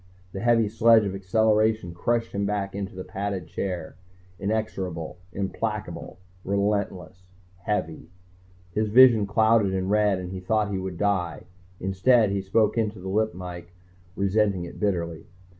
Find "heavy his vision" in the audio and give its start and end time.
7.65-9.27